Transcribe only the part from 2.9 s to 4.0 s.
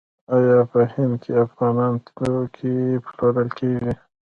پلورل کیږي؟